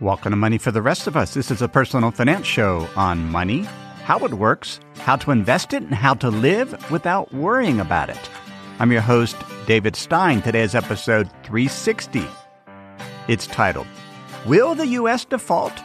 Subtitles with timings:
[0.00, 1.34] Welcome to Money for the Rest of Us.
[1.34, 3.64] This is a personal finance show on money,
[4.04, 8.30] how it works, how to invest it, and how to live without worrying about it.
[8.78, 10.40] I'm your host, David Stein.
[10.40, 12.24] Today's episode 360.
[13.28, 13.86] It's titled,
[14.46, 15.26] Will the U.S.
[15.26, 15.78] Default?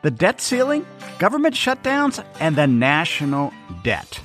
[0.00, 0.86] The Debt Ceiling,
[1.18, 3.52] Government Shutdowns, and the National
[3.84, 4.18] Debt.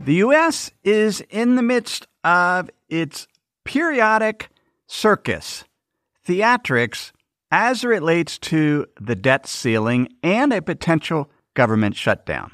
[0.00, 0.70] The U.S.
[0.84, 3.28] is in the midst of its
[3.64, 4.48] periodic
[4.86, 5.64] circus,
[6.26, 7.12] theatrics,
[7.50, 12.52] as it relates to the debt ceiling and a potential government shutdown.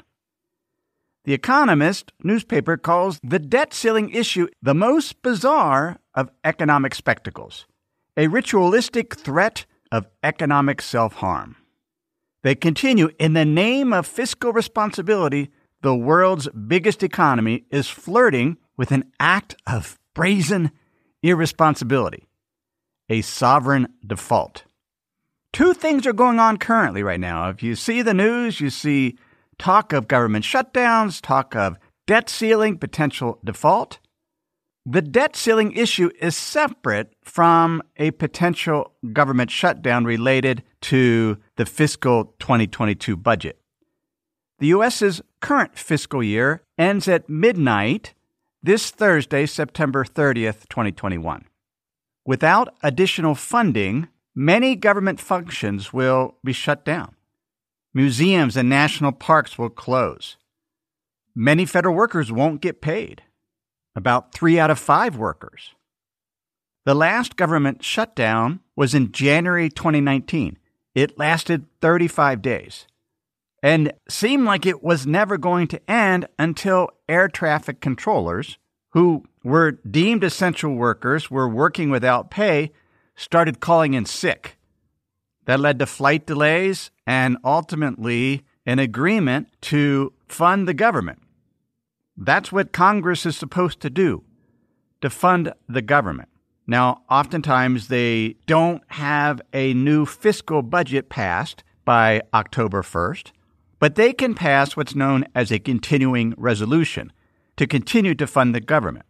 [1.25, 7.65] The Economist newspaper calls the debt ceiling issue the most bizarre of economic spectacles,
[8.15, 11.55] a ritualistic threat of economic self harm.
[12.43, 15.49] They continue in the name of fiscal responsibility
[15.81, 20.71] the world's biggest economy is flirting with an act of brazen
[21.23, 22.27] irresponsibility,
[23.09, 24.64] a sovereign default.
[25.55, 27.47] Two things are going on currently right now.
[27.47, 29.17] If you see the news, you see
[29.57, 33.99] talk of government shutdowns, talk of debt ceiling, potential default.
[34.85, 42.35] The debt ceiling issue is separate from a potential government shutdown related to the fiscal
[42.39, 43.57] 2022 budget.
[44.59, 48.13] The U.S.'s current fiscal year ends at midnight
[48.61, 51.45] this Thursday, September 30th, 2021.
[52.25, 57.15] Without additional funding, many government functions will be shut down.
[57.93, 60.37] Museums and national parks will close.
[61.33, 63.23] Many federal workers won't get paid,
[63.95, 65.73] about three out of five workers.
[66.85, 70.57] The last government shutdown was in January 2019.
[70.93, 72.85] It lasted 35 days
[73.63, 78.59] and seemed like it was never going to end until air traffic controllers,
[78.91, 82.71] who were deemed essential workers, were working without pay,
[83.15, 84.57] started calling in sick.
[85.45, 91.21] That led to flight delays and ultimately an agreement to fund the government.
[92.17, 94.23] That's what Congress is supposed to do
[95.01, 96.29] to fund the government.
[96.65, 103.31] Now, oftentimes they don't have a new fiscal budget passed by October 1st
[103.79, 107.11] but they can pass what's known as a continuing resolution
[107.57, 109.05] to continue to fund the government.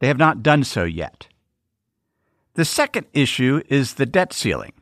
[0.00, 1.28] They have not done so yet.
[2.58, 4.72] The second issue is the debt ceiling.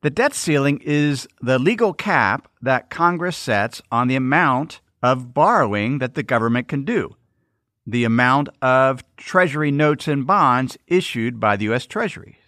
[0.00, 5.98] The debt ceiling is the legal cap that Congress sets on the amount of borrowing
[5.98, 7.14] that the government can do,
[7.86, 11.86] the amount of Treasury notes and bonds issued by the U.S.
[11.86, 12.40] Treasury.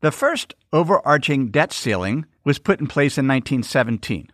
[0.00, 4.32] The first overarching debt ceiling was put in place in 1917.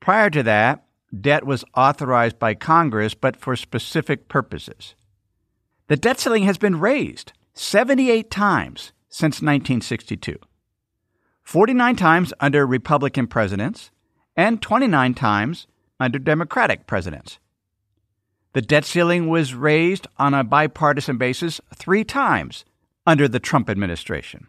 [0.00, 0.86] Prior to that,
[1.20, 4.94] debt was authorized by Congress, but for specific purposes.
[5.88, 10.38] The debt ceiling has been raised 78 times since 1962,
[11.42, 13.90] 49 times under Republican presidents,
[14.36, 15.66] and 29 times
[15.98, 17.38] under Democratic presidents.
[18.52, 22.64] The debt ceiling was raised on a bipartisan basis three times
[23.06, 24.46] under the Trump administration.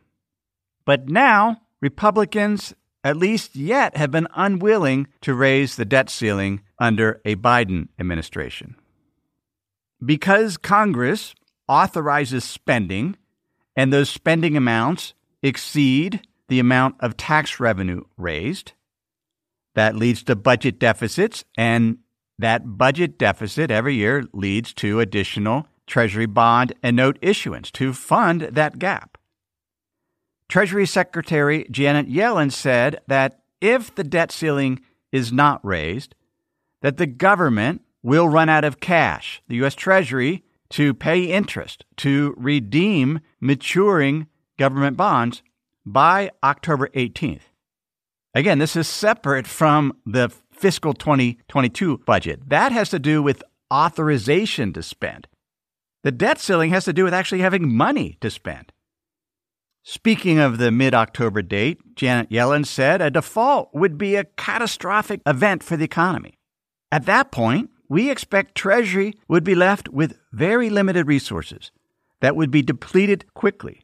[0.85, 7.21] But now, Republicans at least yet, have been unwilling to raise the debt ceiling under
[7.23, 8.75] a Biden administration.
[10.03, 11.33] Because Congress
[11.69, 13.15] authorizes spending,
[13.75, 18.73] and those spending amounts exceed the amount of tax revenue raised,
[19.75, 21.99] that leads to budget deficits, and
[22.39, 28.41] that budget deficit every year leads to additional Treasury bond and note issuance to fund
[28.41, 29.17] that gap.
[30.47, 34.81] Treasury Secretary Janet Yellen said that if the debt ceiling
[35.11, 36.15] is not raised,
[36.81, 39.75] that the government will run out of cash, the U.S.
[39.75, 44.27] Treasury, to pay interest, to redeem maturing
[44.57, 45.41] government bonds
[45.85, 47.41] by October 18th.
[48.35, 52.47] Again, this is separate from the fiscal 2022 budget.
[52.49, 53.41] That has to do with
[53.73, 55.27] authorization to spend.
[56.03, 58.71] The debt ceiling has to do with actually having money to spend.
[59.83, 65.21] Speaking of the mid October date, Janet Yellen said a default would be a catastrophic
[65.25, 66.37] event for the economy.
[66.91, 71.71] At that point, we expect Treasury would be left with very limited resources
[72.21, 73.81] that would be depleted quickly.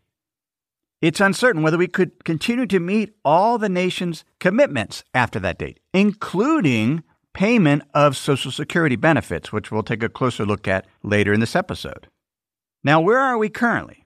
[1.02, 5.80] it's uncertain whether we could continue to meet all the nation's commitments after that date,
[5.94, 7.04] including
[7.34, 11.56] payment of Social Security benefits, which we'll take a closer look at later in this
[11.56, 12.08] episode.
[12.84, 14.06] Now, where are we currently?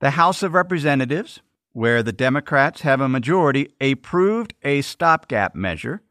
[0.00, 1.42] The House of Representatives,
[1.72, 6.02] where the Democrats have a majority, approved a stopgap measure,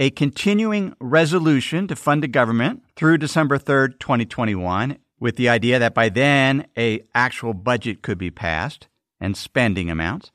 [0.00, 5.92] a continuing resolution to fund the government through December 3rd, 2021, with the idea that
[5.92, 8.88] by then a actual budget could be passed
[9.20, 10.30] and spending amounts.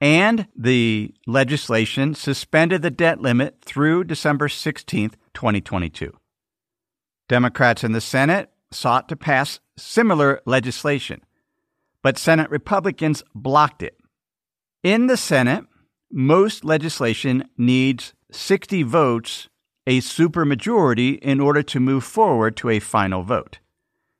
[0.00, 6.12] And the legislation suspended the debt limit through December 16th, 2022.
[7.28, 11.20] Democrats in the Senate sought to pass similar legislation,
[12.02, 13.96] but Senate Republicans blocked it.
[14.82, 15.64] In the Senate,
[16.10, 19.48] most legislation needs 60 votes,
[19.86, 23.58] a supermajority, in order to move forward to a final vote.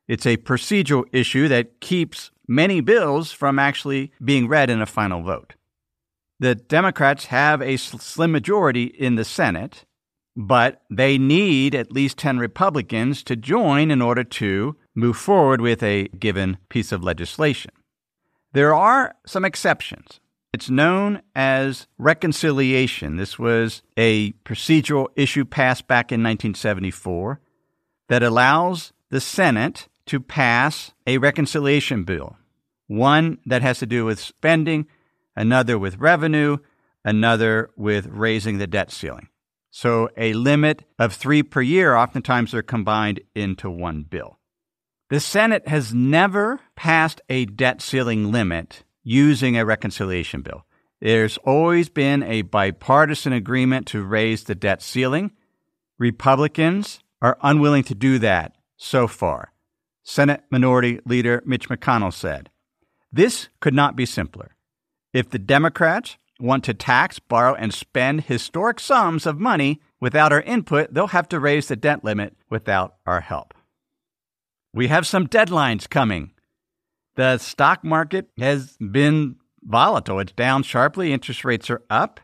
[0.07, 5.23] It's a procedural issue that keeps many bills from actually being read in a final
[5.23, 5.55] vote.
[6.41, 9.85] The Democrats have a slim majority in the Senate,
[10.37, 15.83] but they need at least 10 Republicans to join in order to move forward with
[15.83, 17.73] a given piece of legislation.
[18.53, 20.21] There are some exceptions.
[20.53, 23.17] It's known as reconciliation.
[23.17, 27.41] This was a procedural issue passed back in 1974
[28.09, 32.37] that allows the Senate to pass a reconciliation bill.
[32.87, 34.87] One that has to do with spending,
[35.37, 36.57] another with revenue,
[37.05, 39.29] another with raising the debt ceiling.
[39.71, 44.39] So a limit of three per year oftentimes they're combined into one bill.
[45.11, 50.65] The Senate has never passed a debt ceiling limit using a reconciliation bill.
[51.01, 55.33] There's always been a bipartisan agreement to raise the debt ceiling.
[55.99, 59.53] Republicans are unwilling to do that so far.
[60.03, 62.51] Senate Minority Leader Mitch McConnell said,
[63.13, 64.57] This could not be simpler.
[65.13, 70.41] If the Democrats want to tax, borrow, and spend historic sums of money without our
[70.43, 73.55] input, they'll have to raise the debt limit without our help.
[74.73, 76.33] We have some deadlines coming.
[77.19, 80.21] The stock market has been volatile.
[80.21, 81.13] It's down sharply.
[81.13, 82.21] Interest rates are up.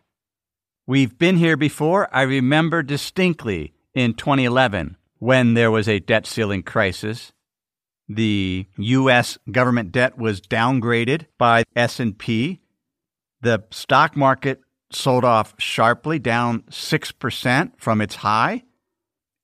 [0.87, 2.09] We've been here before.
[2.15, 7.33] I remember distinctly in 2011 when there was a debt ceiling crisis
[8.09, 12.61] the US government debt was downgraded by S&P.
[13.41, 14.61] The stock market
[14.93, 18.63] sold off sharply, down 6% from its high.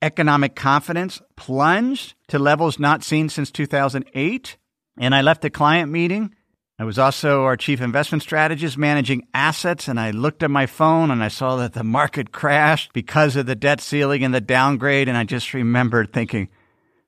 [0.02, 4.56] Economic confidence plunged to levels not seen since 2008.
[4.98, 6.34] And I left a client meeting.
[6.78, 9.88] I was also our chief investment strategist managing assets.
[9.88, 13.46] And I looked at my phone and I saw that the market crashed because of
[13.46, 15.08] the debt ceiling and the downgrade.
[15.08, 16.48] And I just remembered thinking,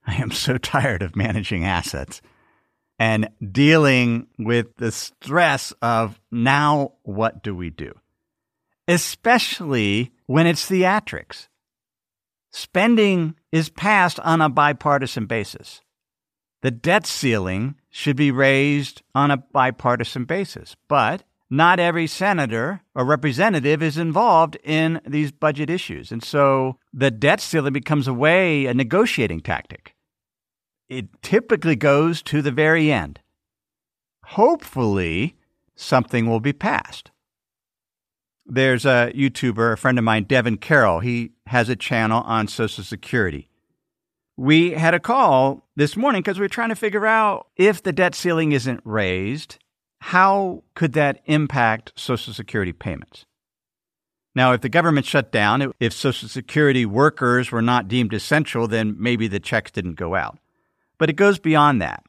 [0.07, 2.21] I am so tired of managing assets
[2.99, 7.93] and dealing with the stress of now what do we do?
[8.87, 11.49] Especially when it's theatrics.
[12.53, 15.82] Spending is passed on a bipartisan basis.
[16.63, 23.05] The debt ceiling should be raised on a bipartisan basis, but not every senator or
[23.05, 26.11] representative is involved in these budget issues.
[26.11, 29.95] And so the debt ceiling becomes a way, a negotiating tactic
[30.93, 33.21] it typically goes to the very end.
[34.25, 35.37] Hopefully,
[35.75, 37.11] something will be passed.
[38.45, 41.01] There's a YouTuber, a friend of mine, Devin Carroll.
[41.01, 43.49] He has a channel on Social Security.
[44.43, 47.93] We had a call this morning because we are trying to figure out if the
[47.93, 49.57] debt ceiling isn't raised,
[50.01, 53.25] how could that impact Social Security payments?
[54.35, 58.97] Now, if the government shut down, if Social Security workers were not deemed essential, then
[58.99, 60.41] maybe the checks didn't go out.
[60.99, 62.03] But it goes beyond that.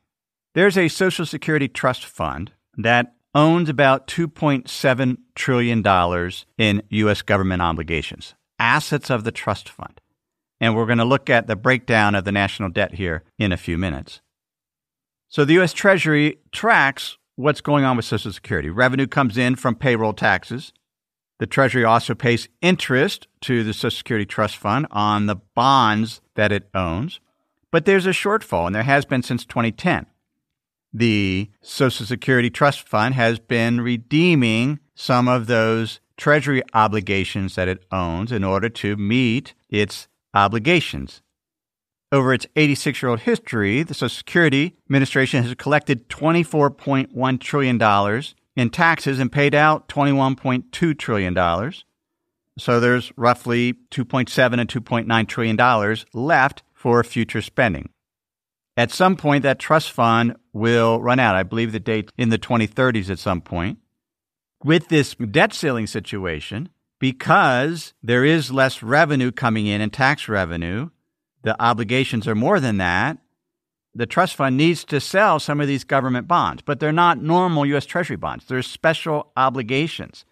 [0.56, 7.22] There's a Social Security trust fund that owns about $2.7 trillion in U.S.
[7.22, 10.02] government obligations, assets of the trust fund.
[10.60, 13.58] And we're going to look at the breakdown of the national debt here in a
[13.58, 14.22] few minutes.
[15.28, 15.74] So the U.S.
[15.74, 18.70] Treasury tracks what's going on with Social Security.
[18.70, 20.74] Revenue comes in from payroll taxes.
[21.40, 26.52] The Treasury also pays interest to the Social Security Trust Fund on the bonds that
[26.52, 27.20] it owns.
[27.72, 30.06] But there's a shortfall, and there has been since 2010.
[30.94, 37.84] The Social Security Trust Fund has been redeeming some of those Treasury obligations that it
[37.92, 41.22] owns in order to meet its obligations.
[42.12, 48.24] Over its 86 year old history, the Social Security Administration has collected $24.1 trillion
[48.56, 51.74] in taxes and paid out $21.2 trillion.
[52.58, 57.90] So there's roughly $2.7 and $2.9 trillion left for future spending.
[58.76, 61.36] At some point, that trust fund will run out.
[61.36, 63.80] I believe the date in the 2030s at some point.
[64.64, 66.70] With this debt ceiling situation,
[67.04, 70.90] because there is less revenue coming in and tax revenue,
[71.42, 73.18] the obligations are more than that.
[73.94, 77.66] The trust fund needs to sell some of these government bonds, but they're not normal
[77.66, 77.86] U.S.
[77.86, 78.46] Treasury bonds.
[78.46, 80.24] They're special obligations,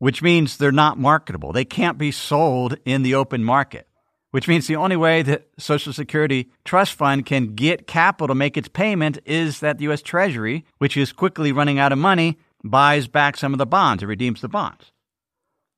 [0.00, 1.52] which means they're not marketable.
[1.52, 3.86] They can't be sold in the open market
[4.32, 8.56] which means the only way that Social Security Trust Fund can get capital to make
[8.56, 10.00] its payment is that the U.S.
[10.00, 14.08] Treasury, which is quickly running out of money, buys back some of the bonds and
[14.08, 14.90] redeems the bonds.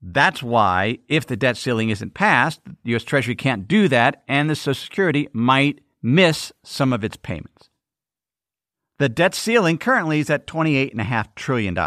[0.07, 3.05] That's why, if the debt ceiling isn't passed, the U.S.
[3.05, 7.71] Treasury can't do that, and the Social Security might miss some of its payments.
[8.99, 11.79] The debt ceiling currently is at $28.5 trillion.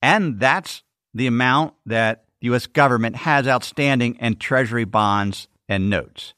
[0.00, 2.68] And that's the amount that the U.S.
[2.68, 6.34] government has outstanding in Treasury bonds and notes.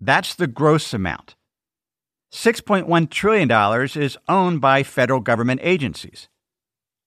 [0.00, 1.36] That's the gross amount.
[2.32, 6.28] $6.1 trillion is owned by federal government agencies.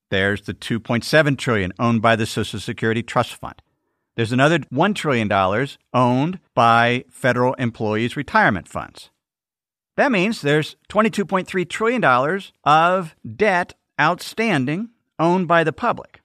[0.10, 3.62] There's the 2.7 trillion owned by the Social Security Trust Fund.
[4.16, 5.32] There's another $1 trillion
[5.94, 9.12] owned by federal employees' retirement funds.
[9.96, 16.22] That means there's $22.3 trillion of debt outstanding owned by the public.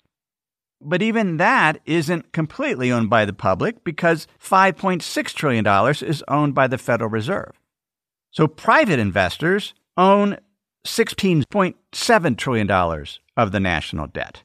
[0.81, 5.67] But even that isn't completely owned by the public because $5.6 trillion
[6.03, 7.53] is owned by the Federal Reserve.
[8.31, 10.39] So private investors own
[10.85, 14.43] $16.7 trillion of the national debt.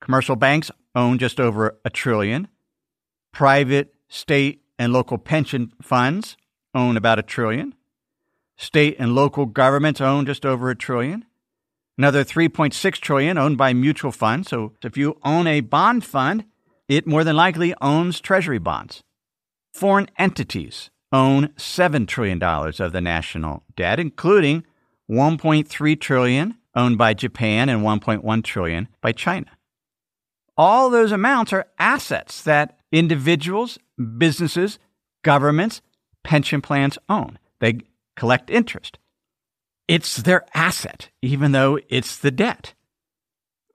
[0.00, 2.48] Commercial banks own just over a trillion.
[3.32, 6.36] Private, state, and local pension funds
[6.74, 7.74] own about a trillion.
[8.56, 11.24] State and local governments own just over a trillion.
[11.96, 14.48] Another 3.6 trillion owned by mutual funds.
[14.48, 16.44] So if you own a bond fund,
[16.88, 19.02] it more than likely owns treasury bonds.
[19.72, 24.64] Foreign entities own $7 trillion of the national debt, including
[25.08, 29.50] 1.3 trillion owned by Japan and 1.1 trillion by China.
[30.56, 33.78] All those amounts are assets that individuals,
[34.18, 34.78] businesses,
[35.22, 35.82] governments,
[36.22, 37.38] pension plans own.
[37.60, 37.80] They
[38.16, 38.98] collect interest.
[39.88, 42.74] It's their asset, even though it's the debt.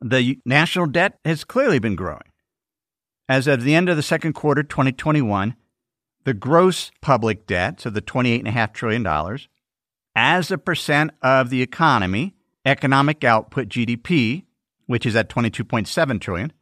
[0.02, 2.22] The national debt has clearly been growing.
[3.28, 5.56] As of the end of the second quarter 2021,
[6.24, 9.38] the gross public debt, so the $28.5 trillion,
[10.16, 12.36] as a percent of the economy,
[12.70, 14.46] economic output GDP,
[14.86, 16.54] which is at 22.7 trillion,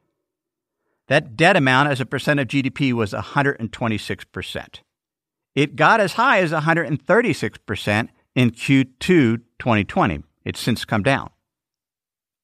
[1.08, 4.80] that debt amount as a percent of GDP was 126%.
[5.56, 10.24] It got as high as 136% in Q2 2020.
[10.46, 11.30] It's since come down.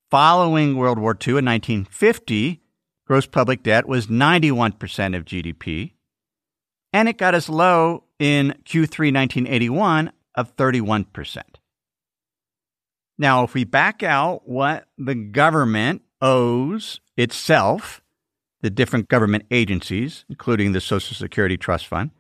[0.09, 2.61] Following World War II in 1950,
[3.05, 5.93] gross public debt was 91% of GDP,
[6.91, 11.43] and it got as low in Q3 1981 of 31%.
[13.23, 18.01] Now, if we back out what the government owes itself,
[18.59, 22.11] the different government agencies, including the Social Security Trust Fund,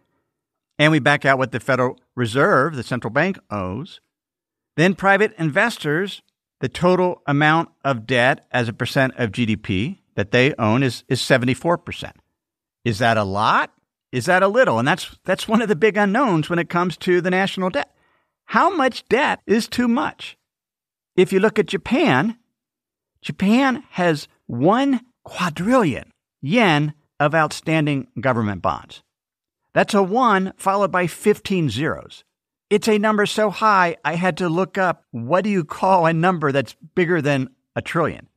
[0.79, 3.99] and we back out what the Federal Reserve, the central bank, owes,
[4.77, 6.21] then private investors,
[6.61, 11.19] the total amount of debt as a percent of GDP that they own is, is
[11.19, 12.13] 74%.
[12.85, 13.73] Is that a lot?
[14.13, 14.79] Is that a little?
[14.79, 17.93] And that's, that's one of the big unknowns when it comes to the national debt.
[18.45, 20.37] How much debt is too much?
[21.15, 22.37] If you look at Japan,
[23.21, 29.03] Japan has one quadrillion yen of outstanding government bonds.
[29.73, 32.23] That's a 1 followed by 15 zeros.
[32.69, 36.13] It's a number so high, I had to look up what do you call a
[36.13, 38.27] number that's bigger than a trillion?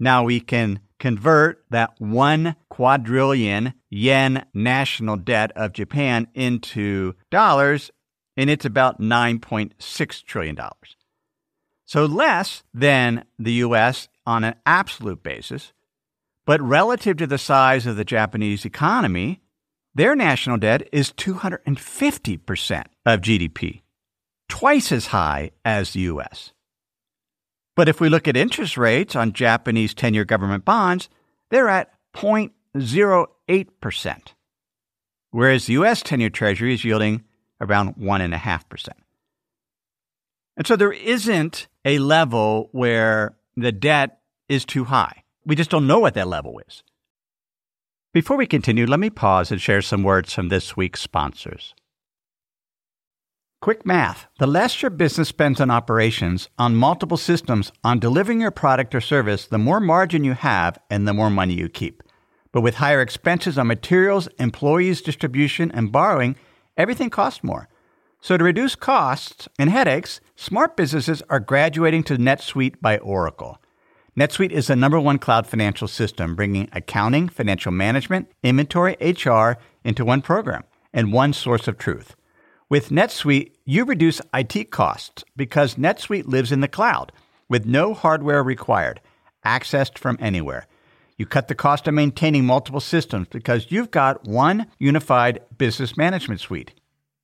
[0.00, 7.92] Now we can convert that 1 quadrillion yen national debt of Japan into dollars,
[8.36, 10.58] and it's about $9.6 trillion.
[11.92, 15.74] So less than the US on an absolute basis,
[16.46, 19.42] but relative to the size of the Japanese economy,
[19.94, 23.82] their national debt is 250% of GDP,
[24.48, 26.54] twice as high as the US.
[27.76, 31.10] But if we look at interest rates on Japanese 10 year government bonds,
[31.50, 34.18] they're at 0.08%,
[35.30, 37.24] whereas the US 10 year Treasury is yielding
[37.60, 38.88] around 1.5%.
[40.56, 45.24] And so there isn't a level where the debt is too high.
[45.44, 46.82] We just don't know what that level is.
[48.12, 51.74] Before we continue, let me pause and share some words from this week's sponsors.
[53.62, 54.26] Quick math.
[54.38, 59.00] The less your business spends on operations, on multiple systems, on delivering your product or
[59.00, 62.02] service, the more margin you have and the more money you keep.
[62.52, 66.36] But with higher expenses on materials, employees, distribution, and borrowing,
[66.76, 67.68] everything costs more.
[68.24, 73.60] So, to reduce costs and headaches, smart businesses are graduating to NetSuite by Oracle.
[74.16, 80.04] NetSuite is the number one cloud financial system, bringing accounting, financial management, inventory, HR into
[80.04, 80.62] one program
[80.92, 82.14] and one source of truth.
[82.68, 87.10] With NetSuite, you reduce IT costs because NetSuite lives in the cloud
[87.48, 89.00] with no hardware required,
[89.44, 90.68] accessed from anywhere.
[91.16, 96.40] You cut the cost of maintaining multiple systems because you've got one unified business management
[96.40, 96.72] suite.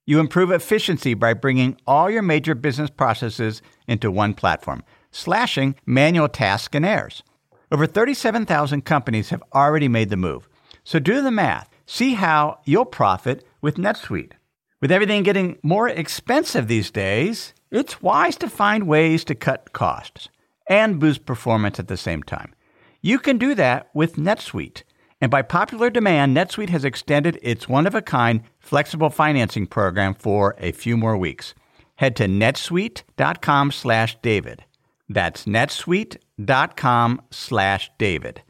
[0.09, 6.31] You improve efficiency by bringing all your major business processes into one platform, slashing manual
[6.31, 7.23] tasks and errors.
[7.71, 10.49] Over 37,000 companies have already made the move.
[10.83, 11.69] So do the math.
[11.85, 14.33] See how you'll profit with NetSuite.
[14.81, 20.31] With everything getting more expensive these days, it's wise to find ways to cut costs
[20.71, 22.55] and boost performance at the same time.
[23.03, 24.85] You can do that with NetSuite.
[25.21, 30.15] And by popular demand, NetSuite has extended its one of a kind flexible financing program
[30.15, 31.55] for a few more weeks.
[31.97, 34.65] Head to netsuite.com slash David.
[35.09, 38.43] That's netsuite.com slash David.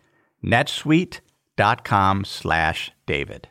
[0.44, 3.48] netsuite.com slash David.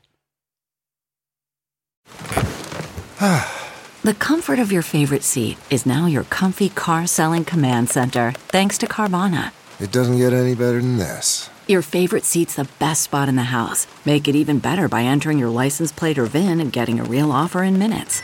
[4.03, 8.77] The comfort of your favorite seat is now your comfy car selling command center, thanks
[8.77, 9.51] to Carvana.
[9.81, 11.49] It doesn't get any better than this.
[11.67, 13.87] Your favorite seat's the best spot in the house.
[14.05, 17.29] Make it even better by entering your license plate or VIN and getting a real
[17.29, 18.21] offer in minutes.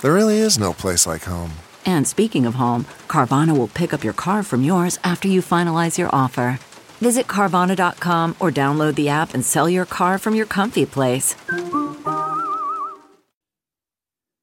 [0.00, 1.50] There really is no place like home.
[1.84, 5.98] And speaking of home, Carvana will pick up your car from yours after you finalize
[5.98, 6.60] your offer.
[7.00, 11.34] Visit Carvana.com or download the app and sell your car from your comfy place.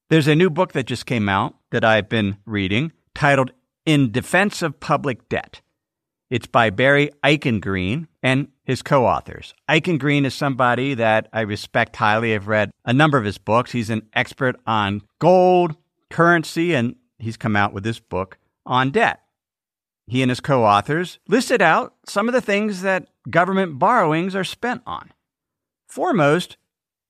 [0.10, 3.52] There's a new book that just came out that I've been reading titled
[3.86, 5.62] In Defense of Public Debt.
[6.30, 9.54] It's by Barry Eichengreen and his co authors.
[9.70, 12.34] Eichengreen is somebody that I respect highly.
[12.34, 13.72] I've read a number of his books.
[13.72, 15.76] He's an expert on gold,
[16.10, 19.22] currency, and he's come out with this book on debt.
[20.08, 24.44] He and his co authors listed out some of the things that government borrowings are
[24.44, 25.12] spent on.
[25.88, 26.58] Foremost,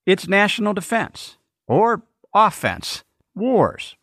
[0.06, 3.04] it's national defense or offense,
[3.36, 3.96] wars.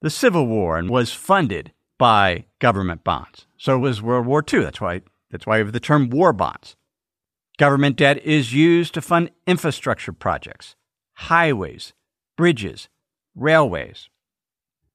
[0.00, 3.46] The Civil War was funded by government bonds.
[3.56, 4.60] So was World War II.
[4.60, 5.02] That's why
[5.32, 6.76] that's why we have the term war bonds.
[7.58, 10.76] Government debt is used to fund infrastructure projects,
[11.14, 11.94] highways,
[12.36, 12.88] bridges,
[13.34, 14.08] railways.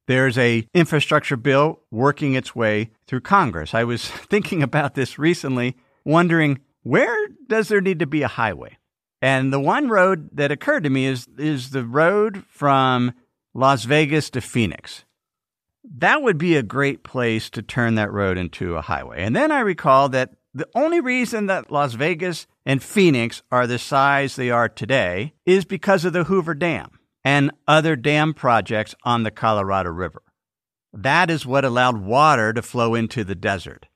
[0.08, 3.73] There's a infrastructure bill working its way through Congress.
[3.73, 8.78] I was thinking about this recently, wondering where does there need to be a highway?
[9.21, 13.13] And the one road that occurred to me is is the road from
[13.54, 15.04] Las Vegas to Phoenix
[15.95, 19.23] that would be a great place to turn that road into a highway.
[19.23, 23.80] And then I recall that the only reason that Las Vegas and Phoenix are the
[23.80, 29.23] size they are today is because of the Hoover Dam and other dam projects on
[29.23, 30.21] the Colorado River.
[30.93, 33.88] That is what allowed water to flow into the desert.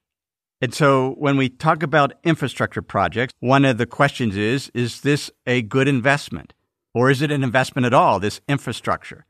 [0.61, 5.31] And so when we talk about infrastructure projects, one of the questions is is this
[5.47, 6.53] a good investment?
[6.93, 9.25] Or is it an investment at all, this infrastructure?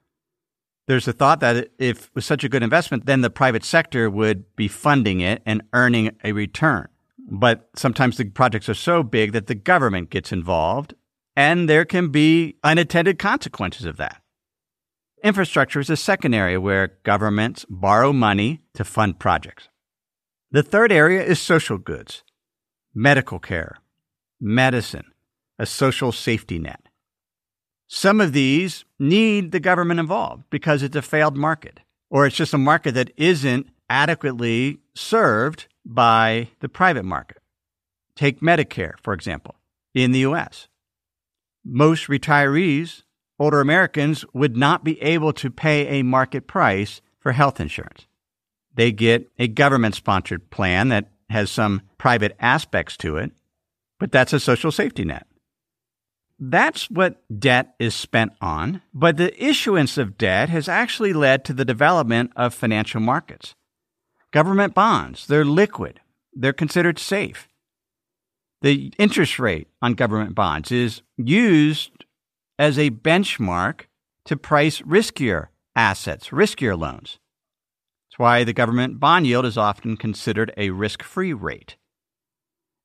[0.88, 4.10] There's a thought that if it was such a good investment, then the private sector
[4.10, 6.88] would be funding it and earning a return.
[7.18, 10.96] But sometimes the projects are so big that the government gets involved,
[11.36, 14.22] and there can be unintended consequences of that.
[15.24, 19.70] Infrastructure is a second area where governments borrow money to fund projects.
[20.50, 22.24] The third area is social goods,
[22.94, 23.78] medical care,
[24.42, 25.06] medicine,
[25.60, 26.82] a social safety net.
[27.94, 32.54] Some of these need the government involved because it's a failed market, or it's just
[32.54, 37.40] a market that isn't adequately served by the private market.
[38.16, 39.56] Take Medicare, for example,
[39.94, 40.70] in the US.
[41.66, 43.04] Most retirees,
[43.38, 48.08] older Americans, would not be able to pay a market price for health insurance.
[48.74, 53.34] They get a government sponsored plan that has some private aspects to it,
[54.00, 55.28] but that's a social safety net.
[56.44, 61.54] That's what debt is spent on, but the issuance of debt has actually led to
[61.54, 63.54] the development of financial markets.
[64.32, 66.00] Government bonds, they're liquid,
[66.34, 67.48] they're considered safe.
[68.64, 72.06] The interest rate on government bonds is used
[72.58, 73.82] as a benchmark
[74.26, 77.20] to price riskier assets, riskier loans.
[78.10, 81.76] That's why the government bond yield is often considered a risk free rate.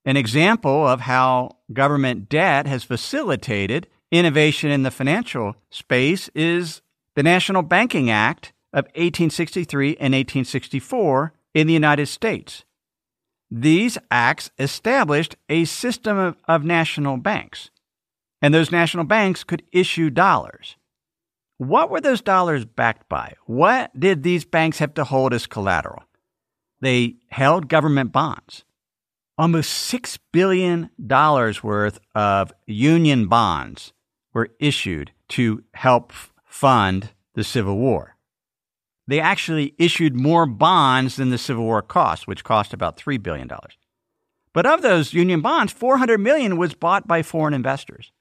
[0.05, 6.81] An example of how government debt has facilitated innovation in the financial space is
[7.15, 12.65] the National Banking Act of 1863 and 1864 in the United States.
[13.51, 17.71] These acts established a system of, of, national banks,
[18.43, 20.77] and those national banks could issue dollars.
[21.59, 23.35] what were those dollars backed by?
[23.47, 26.03] What did these banks have to hold as collateral?
[26.83, 28.66] They held government bonds.
[29.39, 30.89] Almost $6 billion
[31.63, 33.93] worth of union bonds
[34.33, 36.13] were issued to help
[36.45, 38.17] fund the Civil War.
[39.07, 43.49] They actually issued more bonds than the Civil War cost, which cost about $3 billion.
[44.55, 48.13] But of those union bonds, 400 million was bought by foreign investors.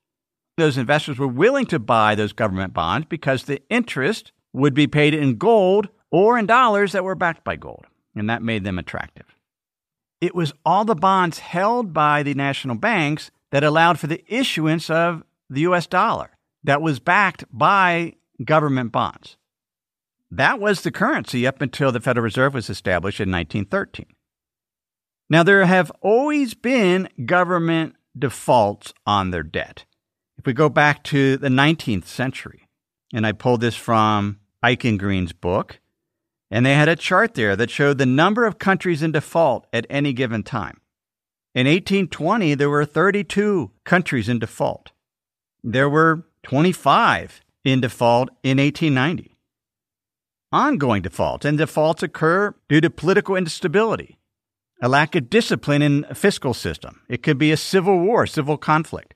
[0.57, 5.13] Those investors were willing to buy those government bonds because the interest would be paid
[5.13, 9.34] in gold or in dollars that were backed by gold, and that made them attractive.
[10.25, 14.89] It was all the bonds held by the national banks that allowed for the issuance
[14.89, 16.31] of the US dollar
[16.63, 19.37] that was backed by government bonds.
[20.31, 24.07] That was the currency up until the Federal Reserve was established in 1913.
[25.29, 29.85] Now, there have always been government defaults on their debt.
[30.39, 32.67] If we go back to the 19th century,
[33.13, 35.79] and I pulled this from Eichengreen's book,
[36.51, 39.85] and they had a chart there that showed the number of countries in default at
[39.89, 40.79] any given time.
[41.53, 44.91] In 1820, there were 32 countries in default.
[45.63, 49.35] There were 25 in default in 1890
[50.55, 54.17] ongoing defaults, and defaults occur due to political instability,
[54.81, 57.01] a lack of discipline in a fiscal system.
[57.09, 59.14] It could be a civil war, civil conflict.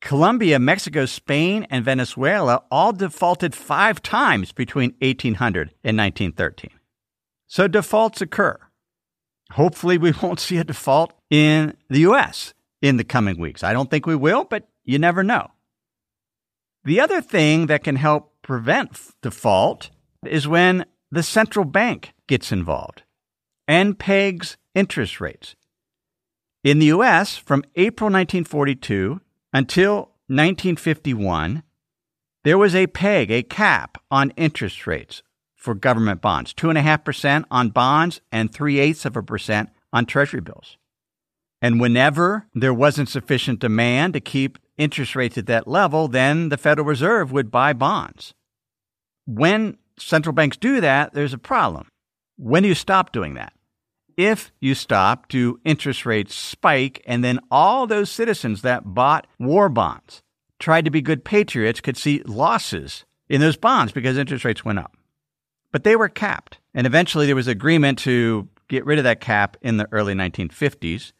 [0.00, 6.70] Colombia, Mexico, Spain, and Venezuela all defaulted five times between 1800 and 1913.
[7.46, 8.58] So defaults occur.
[9.52, 12.54] Hopefully, we won't see a default in the U.S.
[12.80, 13.62] in the coming weeks.
[13.62, 15.50] I don't think we will, but you never know.
[16.84, 19.90] The other thing that can help prevent default
[20.24, 23.02] is when the central bank gets involved
[23.68, 25.56] and pegs interest rates.
[26.64, 29.20] In the US, from April 1942
[29.52, 31.62] until 1951,
[32.44, 35.22] there was a peg, a cap on interest rates
[35.56, 40.78] for government bonds 2.5% on bonds and 3 eighths of a percent on treasury bills.
[41.60, 46.56] And whenever there wasn't sufficient demand to keep interest rates at that level, then the
[46.56, 48.32] Federal Reserve would buy bonds.
[49.26, 51.88] When central banks do that, there's a problem.
[52.38, 53.52] When do you stop doing that?
[54.20, 59.70] If you stop, do interest rates spike, and then all those citizens that bought war
[59.70, 60.22] bonds,
[60.58, 64.78] tried to be good patriots, could see losses in those bonds because interest rates went
[64.78, 64.94] up.
[65.72, 66.58] But they were capped.
[66.74, 71.12] And eventually there was agreement to get rid of that cap in the early 1950s.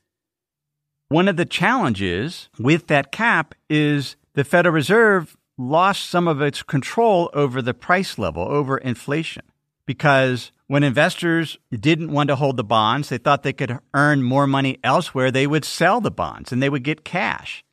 [1.09, 6.63] One of the challenges with that cap is the Federal Reserve lost some of its
[6.63, 9.50] control over the price level, over inflation.
[9.90, 14.46] Because when investors didn't want to hold the bonds, they thought they could earn more
[14.46, 17.64] money elsewhere, they would sell the bonds and they would get cash.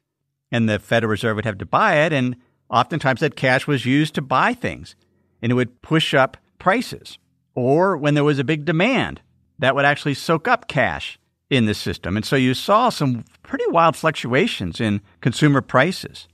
[0.51, 2.11] And the Federal Reserve would have to buy it.
[2.11, 2.37] And
[2.71, 4.95] oftentimes that cash was used to buy things
[5.43, 7.19] and it would push up prices.
[7.53, 9.21] Or when there was a big demand,
[9.59, 11.19] that would actually soak up cash
[11.51, 12.17] in the system.
[12.17, 16.27] And so you saw some pretty wild fluctuations in consumer prices.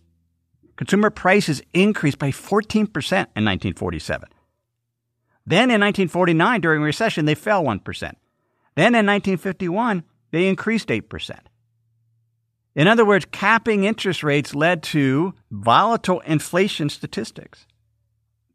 [0.78, 4.30] Consumer prices increased by 14% in 1947.
[5.46, 7.82] Then in 1949, during recession, they fell 1%.
[8.76, 11.40] Then in 1951, they increased 8%.
[12.76, 17.68] In other words, capping interest rates led to volatile inflation statistics.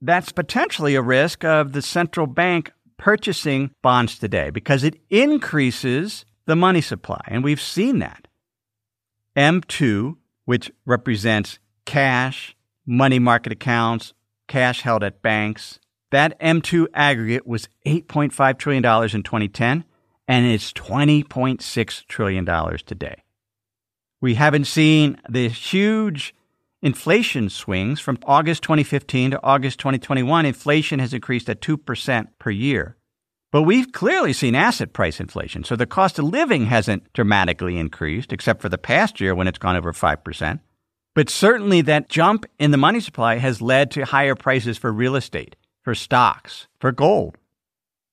[0.01, 6.57] That's potentially a risk of the central bank purchasing bonds today because it increases the
[6.57, 7.20] money supply.
[7.27, 8.27] And we've seen that.
[9.37, 14.14] M2, which represents cash, money market accounts,
[14.48, 15.79] cash held at banks.
[16.10, 19.84] That M2 aggregate was $8.5 trillion in 2010,
[20.26, 23.22] and it's $20.6 trillion today.
[24.20, 26.34] We haven't seen the huge
[26.82, 30.46] inflation swings from August 2015 to August 2021.
[30.46, 32.96] Inflation has increased at 2% per year.
[33.50, 35.64] But we've clearly seen asset price inflation.
[35.64, 39.58] So the cost of living hasn't dramatically increased, except for the past year when it's
[39.58, 40.60] gone over 5%.
[41.14, 45.16] But certainly that jump in the money supply has led to higher prices for real
[45.16, 47.36] estate, for stocks, for gold.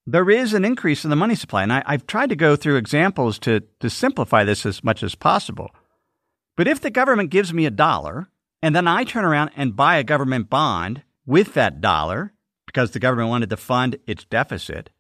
[0.08, 2.76] There is an increase in the money supply, and I, have tried to go through
[2.76, 5.72] examples to, to simplify this as much as possible.
[6.56, 8.28] But if the government gives me a dollar,
[8.62, 12.34] and then I turn around and buy a government bond with that dollar,
[12.68, 14.92] because the government wanted to fund its deficit,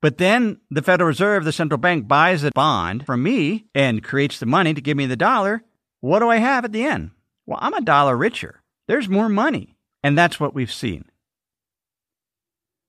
[0.00, 4.38] but then the Federal Reserve, the central bank, buys a bond from me and creates
[4.38, 5.62] the money to give me the dollar,
[6.00, 7.10] what do I have at the end?
[7.46, 8.62] Well, I'm a dollar richer.
[8.86, 9.76] There's more money.
[10.02, 11.06] And that's what we've seen.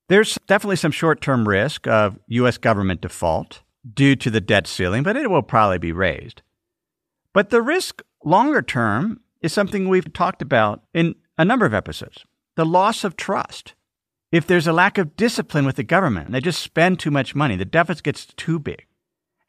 [0.10, 2.58] There's definitely some short term risk of U.S.
[2.58, 3.62] government default
[3.94, 6.42] due to the debt ceiling, but it will probably be raised.
[7.34, 12.26] But the risk longer term is something we've talked about in a number of episodes.
[12.58, 13.76] the loss of trust.
[14.32, 17.56] If there's a lack of discipline with the government, they just spend too much money,
[17.56, 18.86] the deficit gets too big,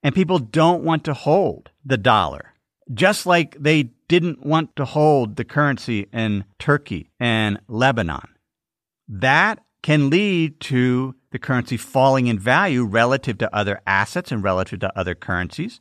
[0.03, 2.53] and people don't want to hold the dollar,
[2.93, 8.29] just like they didn't want to hold the currency in Turkey and Lebanon.
[9.09, 14.81] That can lead to the currency falling in value relative to other assets and relative
[14.81, 15.81] to other currencies.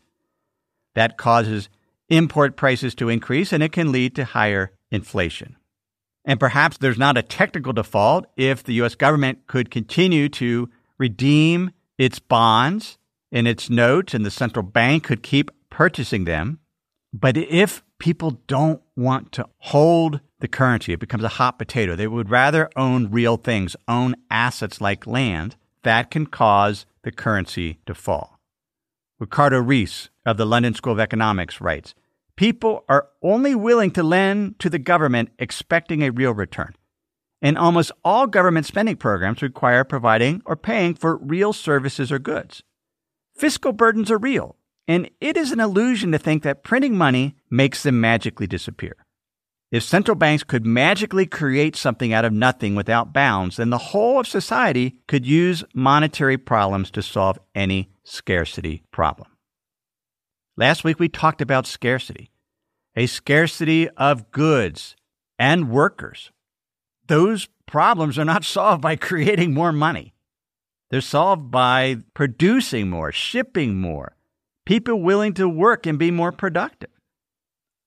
[0.93, 1.69] That causes
[2.10, 5.55] import prices to increase and it can lead to higher inflation.
[6.25, 11.71] And perhaps there's not a technical default if the US government could continue to redeem
[11.97, 12.97] its bonds
[13.31, 16.60] and its notes and the central bank could keep purchasing them.
[17.13, 21.95] But if people don't want to hold the currency, it becomes a hot potato.
[21.95, 25.55] They would rather own real things, own assets like land.
[25.83, 28.39] That can cause the currency to fall.
[29.19, 31.95] Ricardo Reis of the London School of Economics writes
[32.36, 36.75] People are only willing to lend to the government expecting a real return.
[37.41, 42.63] And almost all government spending programs require providing or paying for real services or goods.
[43.36, 44.57] Fiscal burdens are real,
[44.88, 48.95] and it is an illusion to think that printing money makes them magically disappear.
[49.69, 54.21] If central banks could magically create something out of nothing without bounds, then the whole
[54.21, 59.28] of society could use monetary problems to solve any scarcity problem.
[60.56, 62.32] Last week we talked about scarcity,
[62.95, 64.95] a scarcity of goods
[65.38, 66.32] and workers.
[67.08, 70.13] Those problems are not solved by creating more money.
[70.89, 74.16] They're solved by producing more, shipping more,
[74.67, 76.89] people willing to work and be more productive.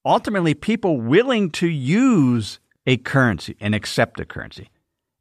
[0.02, 4.70] Ultimately, people willing to use a currency and accept a currency.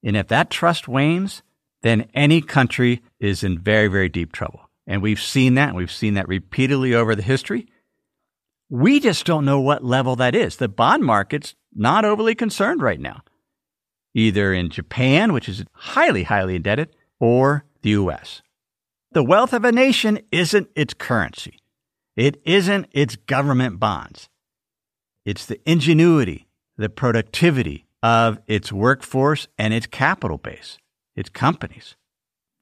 [0.02, 1.44] And if that trust wanes,
[1.82, 4.70] then any country is in very, very deep trouble.
[4.88, 5.76] And we've seen that.
[5.76, 7.68] We've seen that repeatedly over the history.
[8.70, 10.56] We just don't know what level that is.
[10.56, 13.22] The bond market's not overly concerned right now,
[14.14, 18.44] either in Japan, which is highly, highly indebted, or the US.
[19.12, 21.60] The wealth of a nation isn't its currency.
[22.16, 24.30] It isn't its government bonds.
[25.26, 30.78] It's the ingenuity, the productivity of its workforce and its capital base,
[31.16, 31.96] its companies.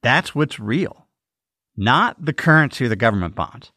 [0.01, 1.07] That's what's real
[1.77, 3.71] not the currency of the government bonds.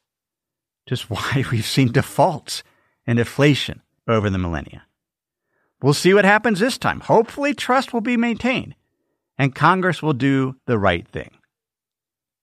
[0.89, 2.63] Just why we've seen defaults
[3.07, 4.85] and inflation over the millennia.
[5.83, 7.01] We'll see what happens this time.
[7.01, 8.75] Hopefully, trust will be maintained
[9.39, 11.31] and Congress will do the right thing.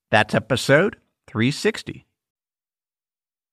[0.09, 0.95] That's episode
[1.27, 2.05] 360.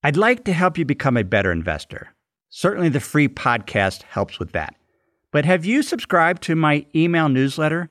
[0.05, 2.15] I'd like to help you become a better investor.
[2.49, 4.77] Certainly, the free podcast helps with that.
[5.33, 7.89] But have you subscribed to my email newsletter?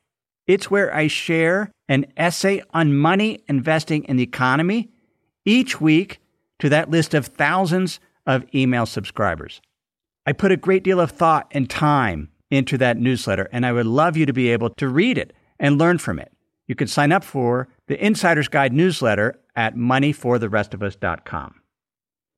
[0.47, 4.89] It's where I share an essay on money, investing, in the economy
[5.43, 6.19] each week
[6.59, 9.59] to that list of thousands of email subscribers.
[10.25, 13.87] I put a great deal of thought and time into that newsletter, and I would
[13.87, 16.31] love you to be able to read it and learn from it.
[16.67, 21.55] You can sign up for the Insider's Guide newsletter at moneyfortherestofus.com.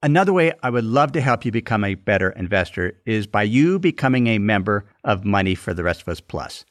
[0.04, 3.80] Another way I would love to help you become a better investor is by you
[3.80, 6.66] becoming a member of Money for the Rest of Us Plus.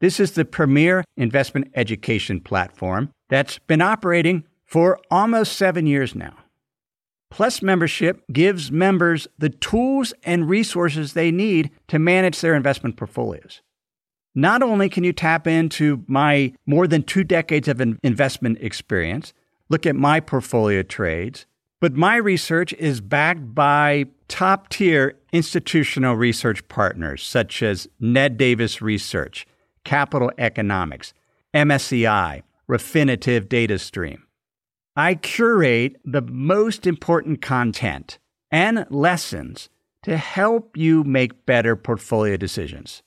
[0.00, 6.36] This is the premier investment education platform that's been operating for almost seven years now.
[7.30, 13.60] Plus membership gives members the tools and resources they need to manage their investment portfolios.
[14.38, 19.32] Not only can you tap into my more than two decades of investment experience,
[19.68, 21.44] look at my portfolio trades,
[21.80, 28.80] but my research is backed by top tier institutional research partners such as Ned Davis
[28.80, 29.44] Research,
[29.82, 31.12] Capital Economics,
[31.52, 34.22] MSCI, Refinitiv Data Stream.
[34.94, 38.20] I curate the most important content
[38.52, 39.68] and lessons
[40.04, 43.02] to help you make better portfolio decisions.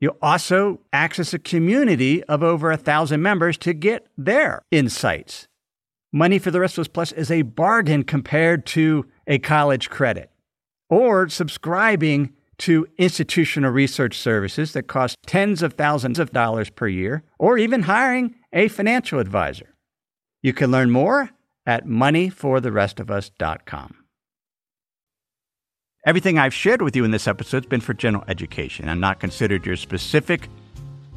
[0.00, 5.46] You'll also access a community of over a thousand members to get their insights.
[6.12, 10.30] Money for the Rest of Us Plus is a bargain compared to a college credit
[10.88, 17.22] or subscribing to institutional research services that cost tens of thousands of dollars per year,
[17.38, 19.74] or even hiring a financial advisor.
[20.42, 21.30] You can learn more
[21.64, 23.99] at moneyfortherestofus.com.
[26.06, 29.20] Everything I've shared with you in this episode has been for general education and not
[29.20, 30.48] considered your specific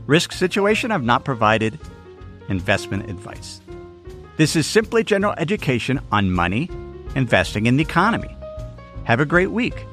[0.08, 0.92] risk situation.
[0.92, 1.80] I've not provided
[2.50, 3.62] investment advice.
[4.36, 6.70] This is simply general education on money,
[7.16, 8.36] investing, in the economy.
[9.06, 9.86] Have a great week.